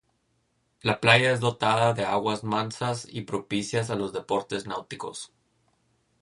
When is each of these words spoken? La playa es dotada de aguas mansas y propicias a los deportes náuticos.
La 0.81 0.95
playa 0.99 1.31
es 1.31 1.39
dotada 1.41 1.93
de 1.93 2.05
aguas 2.05 2.43
mansas 2.43 3.07
y 3.07 3.21
propicias 3.21 3.91
a 3.91 3.95
los 3.95 4.11
deportes 4.13 4.65
náuticos. 4.65 5.31